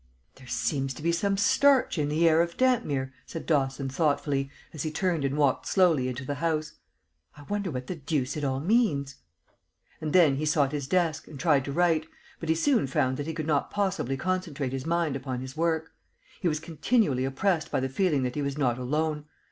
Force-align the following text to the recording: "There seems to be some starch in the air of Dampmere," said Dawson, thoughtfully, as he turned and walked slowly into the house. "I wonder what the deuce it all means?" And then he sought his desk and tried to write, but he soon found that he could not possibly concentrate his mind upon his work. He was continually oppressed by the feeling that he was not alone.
"There 0.33 0.47
seems 0.47 0.95
to 0.95 1.03
be 1.03 1.11
some 1.11 1.37
starch 1.37 1.99
in 1.99 2.09
the 2.09 2.27
air 2.27 2.41
of 2.41 2.57
Dampmere," 2.57 3.13
said 3.27 3.45
Dawson, 3.45 3.87
thoughtfully, 3.87 4.49
as 4.73 4.81
he 4.81 4.89
turned 4.89 5.23
and 5.23 5.37
walked 5.37 5.67
slowly 5.67 6.07
into 6.07 6.25
the 6.25 6.33
house. 6.41 6.73
"I 7.37 7.43
wonder 7.43 7.69
what 7.69 7.85
the 7.85 7.93
deuce 7.97 8.35
it 8.35 8.43
all 8.43 8.59
means?" 8.59 9.17
And 10.01 10.11
then 10.11 10.37
he 10.37 10.45
sought 10.47 10.71
his 10.71 10.87
desk 10.87 11.27
and 11.27 11.39
tried 11.39 11.65
to 11.65 11.71
write, 11.71 12.07
but 12.39 12.49
he 12.49 12.55
soon 12.55 12.87
found 12.87 13.17
that 13.17 13.27
he 13.27 13.33
could 13.35 13.45
not 13.45 13.69
possibly 13.69 14.17
concentrate 14.17 14.73
his 14.73 14.87
mind 14.87 15.15
upon 15.15 15.39
his 15.39 15.55
work. 15.55 15.91
He 16.41 16.47
was 16.47 16.59
continually 16.59 17.23
oppressed 17.23 17.69
by 17.69 17.79
the 17.79 17.87
feeling 17.87 18.23
that 18.23 18.33
he 18.33 18.41
was 18.41 18.57
not 18.57 18.79
alone. 18.79 19.25